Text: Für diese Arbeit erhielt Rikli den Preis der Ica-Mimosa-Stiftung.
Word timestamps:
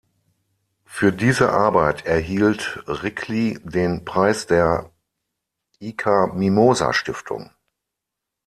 Für 0.83 1.13
diese 1.13 1.51
Arbeit 1.51 2.07
erhielt 2.07 2.83
Rikli 2.87 3.59
den 3.63 4.03
Preis 4.03 4.47
der 4.47 4.89
Ica-Mimosa-Stiftung. 5.79 7.51